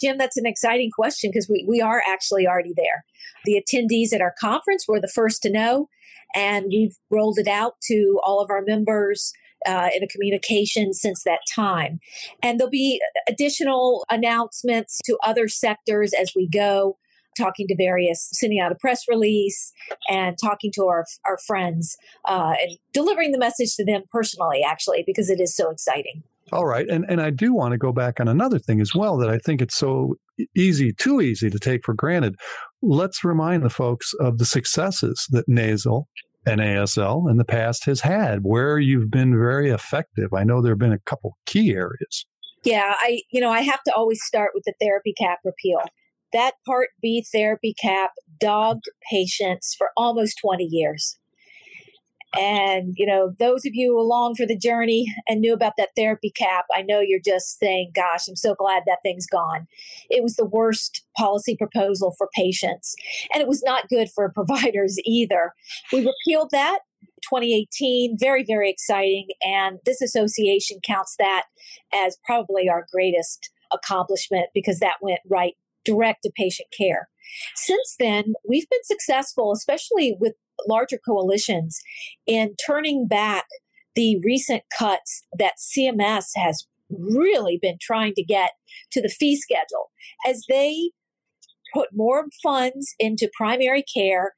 Jim, 0.00 0.18
that's 0.18 0.36
an 0.36 0.46
exciting 0.46 0.90
question 0.90 1.30
because 1.30 1.48
we, 1.48 1.64
we 1.68 1.80
are 1.80 2.02
actually 2.06 2.46
already 2.46 2.72
there. 2.76 3.04
The 3.44 3.62
attendees 3.62 4.12
at 4.12 4.20
our 4.20 4.34
conference 4.38 4.86
were 4.86 5.00
the 5.00 5.08
first 5.08 5.42
to 5.42 5.50
know, 5.50 5.88
and 6.34 6.66
we've 6.68 6.96
rolled 7.10 7.38
it 7.38 7.48
out 7.48 7.74
to 7.84 8.20
all 8.24 8.40
of 8.40 8.50
our 8.50 8.62
members 8.62 9.32
uh, 9.66 9.88
in 9.94 10.02
a 10.02 10.08
communication 10.08 10.92
since 10.92 11.24
that 11.24 11.40
time. 11.52 11.98
And 12.42 12.58
there'll 12.58 12.70
be 12.70 13.00
additional 13.28 14.04
announcements 14.10 15.00
to 15.04 15.18
other 15.22 15.48
sectors 15.48 16.12
as 16.12 16.32
we 16.36 16.48
go, 16.48 16.96
talking 17.36 17.66
to 17.68 17.76
various, 17.76 18.28
sending 18.32 18.60
out 18.60 18.72
a 18.72 18.76
press 18.76 19.04
release 19.08 19.72
and 20.08 20.36
talking 20.38 20.70
to 20.74 20.86
our, 20.86 21.04
our 21.26 21.38
friends 21.46 21.96
uh, 22.26 22.54
and 22.60 22.78
delivering 22.92 23.32
the 23.32 23.38
message 23.38 23.74
to 23.76 23.84
them 23.84 24.02
personally, 24.10 24.62
actually, 24.66 25.02
because 25.06 25.30
it 25.30 25.40
is 25.40 25.54
so 25.54 25.70
exciting. 25.70 26.22
All 26.52 26.66
right. 26.66 26.86
And, 26.88 27.04
and 27.08 27.20
I 27.20 27.30
do 27.30 27.52
want 27.52 27.72
to 27.72 27.78
go 27.78 27.92
back 27.92 28.20
on 28.20 28.28
another 28.28 28.58
thing 28.58 28.80
as 28.80 28.94
well 28.94 29.16
that 29.18 29.30
I 29.30 29.38
think 29.38 29.60
it's 29.60 29.76
so 29.76 30.14
easy, 30.56 30.92
too 30.92 31.20
easy 31.20 31.50
to 31.50 31.58
take 31.58 31.84
for 31.84 31.94
granted. 31.94 32.36
Let's 32.82 33.24
remind 33.24 33.64
the 33.64 33.70
folks 33.70 34.14
of 34.20 34.38
the 34.38 34.44
successes 34.44 35.26
that 35.30 35.48
NASL 35.48 36.04
NASL 36.46 37.30
in 37.30 37.36
the 37.36 37.44
past 37.44 37.84
has 37.84 38.00
had, 38.00 38.40
where 38.42 38.78
you've 38.78 39.10
been 39.10 39.32
very 39.32 39.70
effective. 39.70 40.32
I 40.32 40.44
know 40.44 40.62
there 40.62 40.72
have 40.72 40.78
been 40.78 40.92
a 40.92 40.98
couple 41.00 41.36
key 41.46 41.72
areas. 41.72 42.26
Yeah, 42.64 42.94
I 42.98 43.22
you 43.30 43.40
know 43.40 43.50
I 43.50 43.60
have 43.60 43.82
to 43.84 43.94
always 43.94 44.20
start 44.24 44.50
with 44.54 44.64
the 44.64 44.74
therapy 44.80 45.14
cap 45.18 45.38
repeal. 45.44 45.80
That 46.32 46.54
Part 46.66 46.90
B 47.00 47.24
therapy 47.32 47.74
cap 47.80 48.10
dogged 48.38 48.84
patients 49.10 49.74
for 49.76 49.90
almost 49.96 50.38
20 50.42 50.64
years. 50.64 51.17
And, 52.36 52.94
you 52.96 53.06
know, 53.06 53.32
those 53.38 53.64
of 53.64 53.74
you 53.74 53.98
along 53.98 54.34
for 54.34 54.44
the 54.44 54.56
journey 54.56 55.06
and 55.26 55.40
knew 55.40 55.54
about 55.54 55.74
that 55.78 55.90
therapy 55.96 56.30
cap, 56.30 56.66
I 56.74 56.82
know 56.82 57.00
you're 57.00 57.20
just 57.24 57.58
saying, 57.58 57.92
gosh, 57.94 58.28
I'm 58.28 58.36
so 58.36 58.54
glad 58.54 58.82
that 58.86 58.98
thing's 59.02 59.26
gone. 59.26 59.66
It 60.10 60.22
was 60.22 60.36
the 60.36 60.44
worst 60.44 61.04
policy 61.16 61.56
proposal 61.56 62.14
for 62.16 62.28
patients, 62.34 62.94
and 63.32 63.40
it 63.40 63.48
was 63.48 63.62
not 63.62 63.88
good 63.88 64.08
for 64.14 64.30
providers 64.34 64.98
either. 65.04 65.54
We 65.92 66.00
repealed 66.06 66.50
that 66.52 66.80
2018. 67.22 68.16
Very, 68.18 68.44
very 68.44 68.70
exciting. 68.70 69.28
And 69.42 69.78
this 69.84 70.00
association 70.00 70.78
counts 70.84 71.16
that 71.18 71.44
as 71.92 72.18
probably 72.24 72.68
our 72.68 72.86
greatest 72.92 73.50
accomplishment 73.72 74.46
because 74.54 74.78
that 74.80 74.96
went 75.00 75.20
right 75.28 75.54
direct 75.84 76.22
to 76.22 76.30
patient 76.34 76.68
care. 76.76 77.08
Since 77.54 77.96
then, 77.98 78.34
we've 78.46 78.68
been 78.68 78.84
successful, 78.84 79.52
especially 79.52 80.16
with 80.18 80.34
larger 80.66 80.98
coalitions 81.04 81.80
in 82.26 82.54
turning 82.64 83.06
back 83.06 83.44
the 83.94 84.18
recent 84.24 84.62
cuts 84.78 85.24
that 85.36 85.54
CMS 85.58 86.26
has 86.36 86.66
really 86.90 87.58
been 87.60 87.78
trying 87.80 88.14
to 88.14 88.24
get 88.24 88.52
to 88.92 89.02
the 89.02 89.08
fee 89.08 89.36
schedule 89.36 89.90
as 90.26 90.44
they 90.48 90.90
put 91.74 91.88
more 91.92 92.26
funds 92.42 92.94
into 92.98 93.30
primary 93.36 93.82
care. 93.82 94.32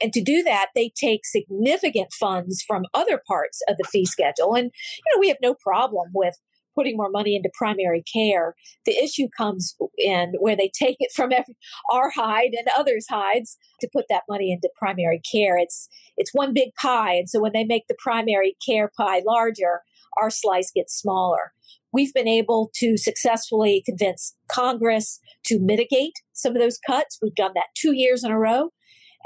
And 0.00 0.12
to 0.12 0.22
do 0.22 0.42
that, 0.44 0.68
they 0.74 0.92
take 0.98 1.24
significant 1.24 2.12
funds 2.12 2.62
from 2.66 2.84
other 2.94 3.20
parts 3.26 3.62
of 3.68 3.76
the 3.78 3.84
fee 3.84 4.06
schedule. 4.06 4.54
And, 4.54 4.66
you 4.66 5.14
know, 5.14 5.20
we 5.20 5.28
have 5.28 5.38
no 5.42 5.54
problem 5.54 6.10
with 6.14 6.36
putting 6.76 6.96
more 6.96 7.10
money 7.10 7.34
into 7.34 7.50
primary 7.54 8.02
care. 8.02 8.54
The 8.84 8.96
issue 8.96 9.28
comes 9.36 9.74
in 9.98 10.34
where 10.38 10.56
they 10.56 10.70
take 10.78 10.96
it 11.00 11.12
from 11.14 11.32
every, 11.32 11.56
our 11.92 12.10
hide 12.10 12.52
and 12.52 12.68
others' 12.76 13.06
hides 13.08 13.56
to 13.80 13.88
put 13.92 14.06
that 14.08 14.24
money 14.28 14.52
into 14.52 14.70
primary 14.76 15.20
care. 15.30 15.58
It's 15.58 15.88
it's 16.16 16.30
one 16.32 16.52
big 16.54 16.74
pie, 16.80 17.14
and 17.14 17.28
so 17.28 17.40
when 17.40 17.52
they 17.52 17.64
make 17.64 17.88
the 17.88 17.96
primary 17.98 18.56
care 18.64 18.90
pie 18.96 19.22
larger, 19.26 19.82
our 20.20 20.30
slice 20.30 20.70
gets 20.74 20.98
smaller. 20.98 21.52
We've 21.92 22.12
been 22.12 22.28
able 22.28 22.70
to 22.76 22.96
successfully 22.96 23.82
convince 23.84 24.34
Congress 24.48 25.18
to 25.46 25.58
mitigate 25.58 26.14
some 26.32 26.54
of 26.54 26.60
those 26.60 26.78
cuts. 26.78 27.18
We've 27.22 27.34
done 27.34 27.52
that 27.54 27.68
two 27.74 27.94
years 27.94 28.24
in 28.24 28.30
a 28.30 28.38
row. 28.38 28.70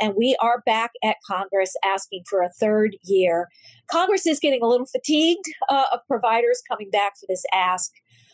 And 0.00 0.14
we 0.16 0.36
are 0.40 0.62
back 0.64 0.92
at 1.04 1.16
Congress 1.26 1.74
asking 1.84 2.22
for 2.28 2.42
a 2.42 2.48
third 2.48 2.96
year. 3.04 3.48
Congress 3.90 4.26
is 4.26 4.40
getting 4.40 4.62
a 4.62 4.66
little 4.66 4.86
fatigued 4.86 5.44
uh, 5.68 5.84
of 5.92 6.00
providers 6.08 6.62
coming 6.68 6.90
back 6.90 7.12
for 7.18 7.26
this 7.28 7.44
ask, 7.52 7.90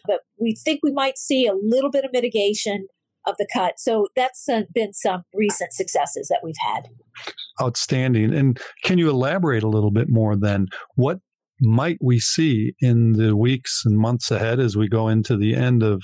but 0.06 0.20
we 0.40 0.54
think 0.54 0.80
we 0.82 0.92
might 0.92 1.18
see 1.18 1.46
a 1.46 1.54
little 1.54 1.90
bit 1.90 2.04
of 2.04 2.12
mitigation 2.12 2.86
of 3.26 3.36
the 3.38 3.46
cut. 3.52 3.74
So 3.78 4.08
that's 4.14 4.48
uh, 4.48 4.62
been 4.72 4.92
some 4.92 5.22
recent 5.34 5.72
successes 5.72 6.28
that 6.28 6.40
we've 6.44 6.54
had. 6.60 6.88
Outstanding. 7.60 8.32
And 8.32 8.60
can 8.84 8.98
you 8.98 9.10
elaborate 9.10 9.64
a 9.64 9.68
little 9.68 9.90
bit 9.90 10.08
more 10.08 10.36
then? 10.36 10.68
What 10.94 11.20
might 11.60 11.98
we 12.00 12.18
see 12.18 12.74
in 12.80 13.12
the 13.12 13.36
weeks 13.36 13.82
and 13.84 13.98
months 13.98 14.30
ahead 14.30 14.60
as 14.60 14.76
we 14.76 14.88
go 14.88 15.08
into 15.08 15.36
the 15.36 15.54
end 15.54 15.82
of 15.82 16.02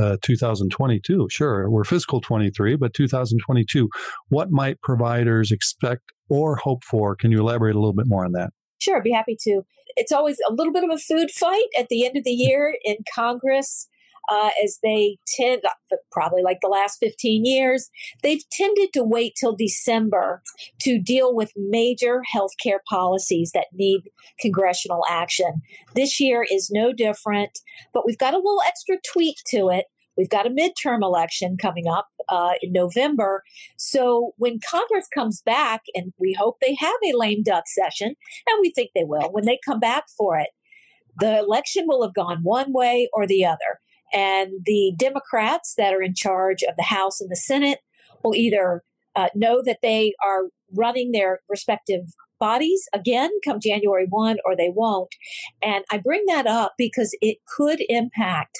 uh, 0.00 0.16
2022? 0.22 1.28
Sure, 1.30 1.68
we're 1.70 1.84
fiscal 1.84 2.20
23, 2.20 2.76
but 2.76 2.94
2022. 2.94 3.88
What 4.28 4.50
might 4.50 4.80
providers 4.82 5.50
expect 5.50 6.12
or 6.28 6.56
hope 6.56 6.84
for? 6.84 7.16
Can 7.16 7.30
you 7.30 7.40
elaborate 7.40 7.74
a 7.74 7.78
little 7.78 7.94
bit 7.94 8.06
more 8.06 8.24
on 8.24 8.32
that? 8.32 8.50
Sure, 8.78 8.96
I'd 8.96 9.02
be 9.02 9.12
happy 9.12 9.36
to. 9.42 9.62
It's 9.96 10.12
always 10.12 10.38
a 10.48 10.52
little 10.52 10.72
bit 10.72 10.84
of 10.84 10.90
a 10.90 10.98
food 10.98 11.30
fight 11.30 11.68
at 11.78 11.88
the 11.88 12.04
end 12.04 12.16
of 12.16 12.24
the 12.24 12.32
year 12.32 12.76
in 12.84 12.96
Congress 13.14 13.88
uh, 14.28 14.50
as 14.62 14.78
they 14.82 15.18
tend, 15.26 15.62
uh, 15.64 15.96
probably 16.10 16.42
like 16.42 16.58
the 16.60 16.68
last 16.68 16.98
15 16.98 17.44
years, 17.44 17.90
they've 18.22 18.48
tended 18.50 18.92
to 18.92 19.02
wait 19.02 19.34
till 19.38 19.54
December 19.54 20.42
to 20.80 20.98
deal 20.98 21.34
with 21.34 21.52
major 21.56 22.22
healthcare 22.34 22.78
policies 22.88 23.52
that 23.52 23.66
need 23.72 24.02
congressional 24.40 25.04
action. 25.08 25.62
This 25.94 26.20
year 26.20 26.44
is 26.50 26.70
no 26.70 26.92
different, 26.92 27.58
but 27.92 28.06
we've 28.06 28.18
got 28.18 28.34
a 28.34 28.38
little 28.38 28.62
extra 28.66 28.96
tweak 29.12 29.36
to 29.48 29.68
it. 29.68 29.86
We've 30.16 30.28
got 30.28 30.46
a 30.46 30.50
midterm 30.50 31.02
election 31.02 31.56
coming 31.56 31.88
up 31.88 32.08
uh, 32.28 32.52
in 32.60 32.72
November. 32.72 33.42
So 33.76 34.32
when 34.36 34.60
Congress 34.68 35.08
comes 35.12 35.40
back, 35.40 35.82
and 35.94 36.12
we 36.18 36.34
hope 36.34 36.58
they 36.60 36.76
have 36.78 36.96
a 37.04 37.16
lame 37.16 37.42
duck 37.42 37.64
session, 37.66 38.08
and 38.08 38.58
we 38.60 38.70
think 38.70 38.90
they 38.94 39.04
will, 39.04 39.32
when 39.32 39.46
they 39.46 39.58
come 39.64 39.80
back 39.80 40.04
for 40.16 40.36
it, 40.36 40.48
the 41.18 41.38
election 41.38 41.84
will 41.86 42.02
have 42.02 42.14
gone 42.14 42.40
one 42.42 42.72
way 42.72 43.08
or 43.12 43.26
the 43.26 43.44
other. 43.44 43.80
And 44.12 44.52
the 44.64 44.92
Democrats 44.96 45.74
that 45.76 45.94
are 45.94 46.02
in 46.02 46.14
charge 46.14 46.62
of 46.62 46.76
the 46.76 46.84
House 46.84 47.20
and 47.20 47.30
the 47.30 47.36
Senate 47.36 47.80
will 48.22 48.34
either 48.34 48.82
uh, 49.16 49.28
know 49.34 49.62
that 49.64 49.78
they 49.82 50.14
are 50.24 50.48
running 50.74 51.12
their 51.12 51.40
respective 51.48 52.04
bodies 52.40 52.88
again 52.92 53.30
come 53.44 53.60
January 53.60 54.06
1 54.08 54.38
or 54.44 54.56
they 54.56 54.70
won't. 54.74 55.14
And 55.62 55.84
I 55.90 55.98
bring 55.98 56.24
that 56.26 56.46
up 56.46 56.72
because 56.76 57.16
it 57.20 57.38
could 57.56 57.80
impact 57.88 58.58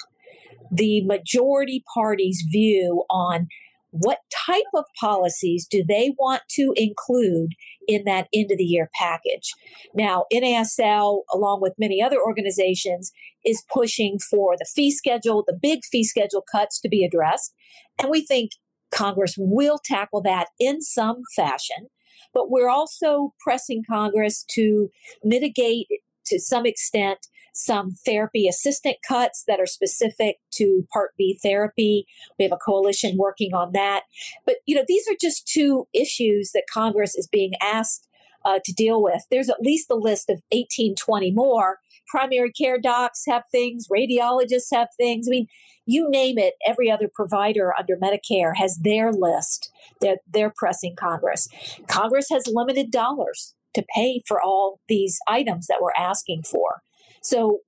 the 0.71 1.03
majority 1.03 1.83
party's 1.93 2.43
view 2.49 3.03
on 3.09 3.47
what 3.93 4.19
type 4.47 4.63
of 4.73 4.85
policies 4.99 5.67
do 5.69 5.83
they 5.87 6.15
want 6.17 6.41
to 6.49 6.73
include 6.75 7.51
in 7.87 8.05
that 8.05 8.27
end 8.33 8.49
of 8.51 8.57
the 8.57 8.63
year 8.63 8.89
package? 8.99 9.51
Now, 9.93 10.25
NASL, 10.33 11.21
along 11.31 11.61
with 11.61 11.75
many 11.77 12.01
other 12.01 12.19
organizations, 12.19 13.11
is 13.45 13.63
pushing 13.71 14.17
for 14.17 14.55
the 14.57 14.65
fee 14.65 14.89
schedule, 14.89 15.43
the 15.45 15.57
big 15.59 15.81
fee 15.85 16.03
schedule 16.03 16.43
cuts 16.51 16.81
to 16.81 16.89
be 16.89 17.05
addressed. 17.05 17.53
And 18.01 18.09
we 18.09 18.25
think 18.25 18.51
Congress 18.91 19.35
will 19.37 19.79
tackle 19.83 20.21
that 20.23 20.47
in 20.59 20.81
some 20.81 21.21
fashion. 21.35 21.89
But 22.33 22.49
we're 22.49 22.69
also 22.69 23.35
pressing 23.39 23.83
Congress 23.87 24.43
to 24.55 24.89
mitigate 25.23 25.87
to 26.25 26.39
some 26.39 26.65
extent 26.65 27.27
some 27.53 27.91
therapy 28.05 28.47
assistant 28.47 28.97
cuts 29.07 29.43
that 29.47 29.59
are 29.59 29.67
specific 29.67 30.37
to 30.55 30.85
Part 30.91 31.11
B 31.17 31.39
therapy. 31.41 32.05
We 32.37 32.43
have 32.43 32.51
a 32.51 32.57
coalition 32.57 33.15
working 33.17 33.53
on 33.53 33.71
that. 33.73 34.03
But, 34.45 34.57
you 34.65 34.75
know, 34.75 34.83
these 34.87 35.07
are 35.07 35.15
just 35.19 35.47
two 35.47 35.87
issues 35.93 36.51
that 36.53 36.63
Congress 36.71 37.15
is 37.15 37.27
being 37.31 37.53
asked 37.61 38.07
uh, 38.43 38.59
to 38.65 38.73
deal 38.73 39.01
with. 39.01 39.23
There's 39.29 39.49
at 39.49 39.61
least 39.61 39.91
a 39.91 39.95
list 39.95 40.29
of 40.29 40.41
18, 40.51 40.95
20 40.95 41.31
more. 41.31 41.77
Primary 42.07 42.51
care 42.51 42.79
docs 42.79 43.23
have 43.27 43.43
things, 43.51 43.87
radiologists 43.87 44.67
have 44.73 44.89
things. 44.97 45.27
I 45.27 45.31
mean, 45.31 45.47
you 45.85 46.09
name 46.09 46.37
it, 46.37 46.55
every 46.67 46.89
other 46.89 47.09
provider 47.13 47.73
under 47.77 47.95
Medicare 47.95 48.55
has 48.55 48.77
their 48.77 49.11
list 49.11 49.71
that 50.01 50.19
they're 50.31 50.53
pressing 50.55 50.95
Congress. 50.97 51.47
Congress 51.87 52.27
has 52.29 52.47
limited 52.47 52.91
dollars 52.91 53.55
to 53.73 53.85
pay 53.95 54.21
for 54.27 54.41
all 54.41 54.79
these 54.87 55.19
items 55.27 55.67
that 55.67 55.79
we're 55.81 55.93
asking 55.97 56.43
for. 56.43 56.81
So 57.21 57.59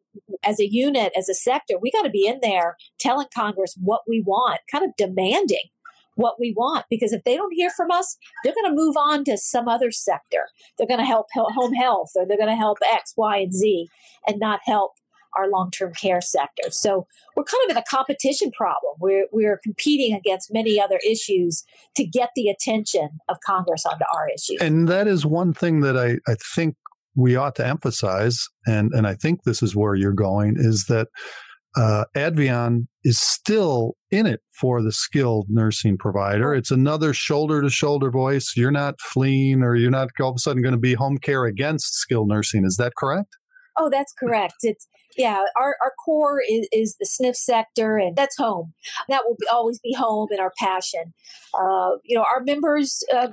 as 0.44 0.60
a 0.60 0.72
unit, 0.72 1.12
as 1.18 1.30
a 1.30 1.34
sector, 1.34 1.76
we 1.82 1.92
got 1.92 2.04
to 2.04 2.10
be 2.10 2.28
in 2.28 2.40
there 2.42 2.78
telling 3.00 3.28
Congress 3.34 3.76
what 3.82 4.02
we 4.08 4.22
want, 4.22 4.62
kind 4.72 4.84
of 4.84 4.96
demanding 4.98 5.70
what 6.16 6.40
we 6.40 6.54
want 6.56 6.86
because 6.90 7.12
if 7.12 7.24
they 7.24 7.36
don't 7.36 7.54
hear 7.54 7.70
from 7.70 7.92
us, 7.92 8.18
they're 8.44 8.54
going 8.54 8.70
to 8.70 8.76
move 8.76 8.96
on 8.98 9.24
to 9.26 9.38
some 9.38 9.68
other 9.68 9.92
sector. 9.92 10.48
They're 10.78 10.88
going 10.88 11.00
to 11.00 11.06
help 11.06 11.28
home 11.34 11.74
health 11.74 12.12
or 12.16 12.26
they're 12.26 12.38
going 12.38 12.50
to 12.50 12.56
help 12.56 12.78
X, 12.90 13.14
Y, 13.18 13.38
and 13.38 13.54
Z 13.54 13.90
and 14.26 14.40
not 14.40 14.62
help 14.66 14.94
our 15.36 15.50
long-term 15.50 15.94
care 15.94 16.22
sector. 16.22 16.70
So 16.72 17.08
we're 17.36 17.44
kind 17.44 17.64
of 17.66 17.76
in 17.76 17.78
a 17.78 17.84
competition 17.90 18.52
problem. 18.52 18.94
We're 19.00 19.28
we're 19.32 19.60
competing 19.64 20.16
against 20.16 20.54
many 20.54 20.80
other 20.80 21.00
issues 21.08 21.64
to 21.96 22.06
get 22.06 22.30
the 22.36 22.50
attention 22.50 23.10
of 23.30 23.38
Congress 23.46 23.86
onto 23.86 24.06
our 24.14 24.30
issues. 24.30 24.58
And 24.62 24.88
that 24.88 25.08
is 25.08 25.26
one 25.26 25.54
thing 25.54 25.82
that 25.82 25.98
I, 25.98 26.18
I 26.32 26.36
think 26.56 26.76
we 27.16 27.36
ought 27.36 27.56
to 27.56 27.66
emphasize, 27.66 28.48
and, 28.68 28.92
and 28.94 29.08
I 29.08 29.16
think 29.16 29.44
this 29.44 29.64
is 29.64 29.76
where 29.76 29.96
you're 29.96 30.12
going, 30.12 30.56
is 30.58 30.86
that 30.90 31.08
uh, 31.78 32.06
Advion 32.16 32.88
is 33.04 33.20
still 33.20 33.96
in 34.12 34.26
it 34.26 34.42
for 34.60 34.82
the 34.82 34.92
skilled 34.92 35.48
nursing 35.50 35.98
provider. 35.98 36.54
It's 36.54 36.72
another 36.72 37.14
shoulder 37.14 37.62
to 37.62 37.70
shoulder 37.70 38.10
voice. 38.10 38.54
You're 38.56 38.72
not 38.72 39.00
fleeing 39.02 39.62
or 39.62 39.76
you're 39.76 39.92
not 39.92 40.10
all 40.22 40.30
of 40.30 40.36
a 40.36 40.40
sudden 40.40 40.62
going 40.62 40.74
to 40.74 40.80
be 40.80 40.94
home 40.94 41.18
care 41.18 41.46
against 41.46 41.96
skilled 41.96 42.30
nursing. 42.30 42.66
Is 42.66 42.78
that 42.78 42.96
correct? 42.96 43.36
Oh, 43.78 43.90
that's 43.90 44.14
correct. 44.14 44.56
It's 44.62 44.88
yeah. 45.18 45.44
Our 45.60 45.76
our 45.84 45.94
core 46.04 46.42
is, 46.42 46.68
is 46.72 46.98
the 46.98 47.06
SNF 47.06 47.36
sector, 47.36 47.98
and 47.98 48.16
that's 48.16 48.38
home. 48.38 48.74
That 49.10 49.24
will 49.26 49.36
be, 49.40 49.48
always 49.52 49.80
be 49.80 49.94
home 49.94 50.28
and 50.32 50.40
our 50.40 50.54
passion. 50.60 51.14
Uh, 51.54 51.98
you 52.04 52.16
know, 52.16 52.24
our 52.24 52.42
members. 52.44 53.04
Uh, 53.14 53.30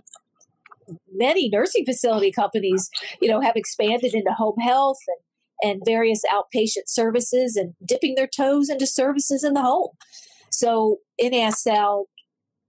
many 1.14 1.49
nursing 1.49 1.84
facility 1.87 2.32
companies, 2.32 2.90
you 3.20 3.28
know, 3.28 3.40
have 3.40 3.54
expanded 3.56 4.12
into 4.14 4.32
home 4.32 4.58
health 4.58 4.99
and 5.06 5.18
and 5.62 5.80
various 5.87 6.22
outpatient 6.30 6.88
services 6.88 7.56
and 7.56 7.75
dipping 7.87 8.16
their 8.16 8.26
toes 8.26 8.68
into 8.68 8.87
services 8.87 9.44
in 9.44 9.54
the 9.54 9.62
home. 9.62 9.90
So 10.50 10.99
NASL, 11.20 12.06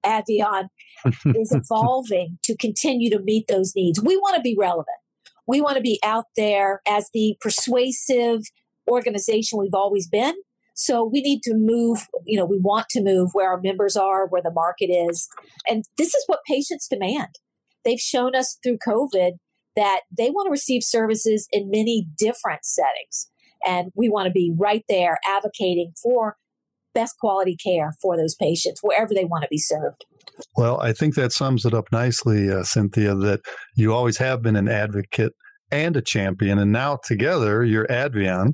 Advion 0.05 0.67
is 1.35 1.51
evolving 1.51 2.37
to 2.43 2.55
continue 2.55 3.09
to 3.09 3.19
meet 3.19 3.47
those 3.47 3.73
needs. 3.75 4.01
We 4.01 4.15
want 4.17 4.35
to 4.35 4.41
be 4.41 4.55
relevant. 4.57 4.87
We 5.47 5.61
want 5.61 5.77
to 5.77 5.81
be 5.81 5.99
out 6.03 6.25
there 6.35 6.81
as 6.87 7.09
the 7.13 7.35
persuasive 7.41 8.41
organization 8.89 9.59
we've 9.59 9.73
always 9.73 10.07
been. 10.07 10.35
So 10.75 11.03
we 11.03 11.21
need 11.21 11.41
to 11.43 11.53
move, 11.55 12.07
you 12.25 12.37
know, 12.37 12.45
we 12.45 12.59
want 12.59 12.87
to 12.91 13.03
move 13.03 13.29
where 13.33 13.51
our 13.51 13.61
members 13.61 13.95
are, 13.95 14.27
where 14.27 14.41
the 14.41 14.51
market 14.51 14.87
is. 14.87 15.27
And 15.67 15.83
this 15.97 16.15
is 16.15 16.23
what 16.27 16.39
patients 16.47 16.87
demand. 16.87 17.35
They've 17.85 17.99
shown 17.99 18.35
us 18.35 18.57
through 18.63 18.77
COVID 18.87 19.33
that 19.75 20.01
they 20.15 20.29
want 20.29 20.47
to 20.47 20.51
receive 20.51 20.83
services 20.83 21.47
in 21.51 21.69
many 21.69 22.07
different 22.17 22.65
settings. 22.65 23.29
And 23.65 23.91
we 23.95 24.09
want 24.09 24.27
to 24.27 24.31
be 24.31 24.53
right 24.57 24.83
there 24.89 25.19
advocating 25.25 25.93
for 26.01 26.37
best 26.93 27.17
quality 27.19 27.55
care 27.55 27.93
for 28.01 28.17
those 28.17 28.35
patients 28.35 28.81
wherever 28.83 29.13
they 29.13 29.25
want 29.25 29.43
to 29.43 29.49
be 29.49 29.57
served. 29.57 30.05
Well, 30.57 30.79
I 30.81 30.93
think 30.93 31.15
that 31.15 31.31
sums 31.31 31.65
it 31.65 31.73
up 31.73 31.91
nicely, 31.91 32.49
uh, 32.49 32.63
Cynthia, 32.63 33.15
that 33.15 33.41
you 33.75 33.93
always 33.93 34.17
have 34.17 34.41
been 34.41 34.55
an 34.55 34.67
advocate 34.67 35.33
and 35.71 35.97
a 35.97 36.01
champion. 36.01 36.59
And 36.59 36.71
now 36.71 36.99
together 37.03 37.63
you're 37.63 37.87
Advion. 37.87 38.53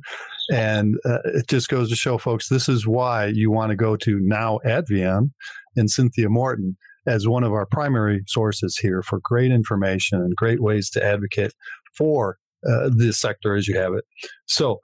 And 0.51 0.95
uh, 1.05 1.19
it 1.25 1.47
just 1.47 1.69
goes 1.69 1.89
to 1.89 1.95
show 1.95 2.17
folks 2.17 2.49
this 2.49 2.67
is 2.67 2.87
why 2.87 3.27
you 3.27 3.51
want 3.51 3.69
to 3.69 3.75
go 3.75 3.95
to 3.97 4.19
now 4.21 4.59
Advion 4.65 5.31
and 5.75 5.91
Cynthia 5.91 6.29
Morton 6.29 6.77
as 7.05 7.27
one 7.27 7.43
of 7.43 7.51
our 7.51 7.65
primary 7.65 8.23
sources 8.27 8.77
here 8.77 9.01
for 9.01 9.19
great 9.21 9.51
information 9.51 10.19
and 10.19 10.35
great 10.35 10.61
ways 10.61 10.89
to 10.91 11.03
advocate 11.03 11.53
for 11.95 12.37
uh, 12.67 12.89
this 12.95 13.19
sector 13.19 13.55
as 13.55 13.67
you 13.67 13.77
have 13.77 13.93
it. 13.93 14.05
So 14.45 14.79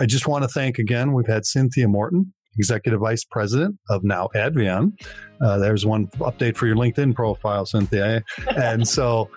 I 0.00 0.06
just 0.06 0.26
want 0.26 0.42
to 0.42 0.48
thank 0.48 0.78
again, 0.78 1.12
we've 1.12 1.26
had 1.26 1.44
Cynthia 1.44 1.88
Morton, 1.88 2.34
Executive 2.56 3.00
Vice 3.00 3.24
President 3.24 3.78
of 3.90 4.04
Now 4.04 4.28
Advion. 4.34 4.92
Uh, 5.40 5.58
there's 5.58 5.84
one 5.84 6.06
update 6.18 6.56
for 6.56 6.66
your 6.66 6.76
LinkedIn 6.76 7.14
profile, 7.14 7.66
Cynthia. 7.66 8.22
And 8.56 8.86
so 8.96 9.28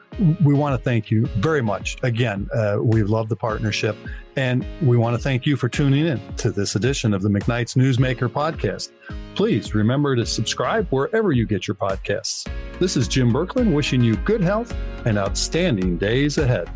we 0.44 0.54
want 0.54 0.78
to 0.78 0.84
thank 0.84 1.12
you 1.12 1.26
very 1.38 1.62
much. 1.62 1.98
Again, 2.04 2.48
uh, 2.54 2.78
we 2.82 3.04
love 3.04 3.30
the 3.30 3.36
partnership. 3.36 3.96
And 4.36 4.66
we 4.84 4.98
want 4.98 5.18
to 5.18 5.22
thank 5.22 5.48
you 5.48 5.56
for 5.56 5.68
tuning 5.68 6.06
in 6.06 6.22
to 6.36 6.52
this 6.52 6.76
edition 6.76 7.14
of 7.14 7.24
the 7.24 7.30
McKnight's 7.30 7.74
Newsmaker 7.74 8.30
podcast. 8.30 8.92
Please 9.34 9.74
remember 9.74 10.16
to 10.16 10.26
subscribe 10.26 10.88
wherever 10.90 11.32
you 11.32 11.48
get 11.48 11.68
your 11.68 11.76
podcasts. 11.76 12.48
This 12.80 12.96
is 12.96 13.08
Jim 13.08 13.34
Berklan 13.34 13.74
wishing 13.74 14.04
you 14.04 14.16
good 14.18 14.42
health 14.42 14.76
and 15.06 15.18
outstanding 15.18 15.98
days 15.98 16.38
ahead. 16.38 16.70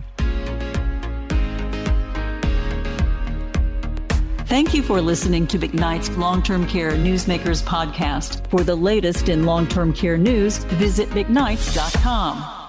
Thank 4.52 4.74
you 4.74 4.84
for 4.84 5.00
listening 5.00 5.48
to 5.48 5.58
McKnight's 5.58 6.10
Long 6.18 6.44
Term 6.44 6.68
Care 6.68 6.92
Newsmakers 6.92 7.64
podcast. 7.64 8.46
For 8.48 8.66
the 8.66 8.76
latest 8.76 9.30
in 9.30 9.46
long 9.46 9.66
term 9.66 9.94
care 9.94 10.18
news, 10.18 10.58
visit 10.58 11.10
McKnights.com. 11.12 12.61